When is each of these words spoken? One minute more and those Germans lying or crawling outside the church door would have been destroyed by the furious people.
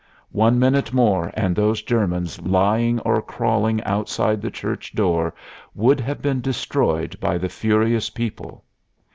One 0.33 0.57
minute 0.57 0.91
more 0.93 1.29
and 1.35 1.55
those 1.55 1.83
Germans 1.83 2.41
lying 2.41 2.99
or 3.01 3.21
crawling 3.21 3.83
outside 3.83 4.41
the 4.41 4.49
church 4.49 4.95
door 4.95 5.35
would 5.75 5.99
have 5.99 6.23
been 6.23 6.41
destroyed 6.41 7.19
by 7.19 7.37
the 7.37 7.49
furious 7.49 8.09
people. 8.09 8.63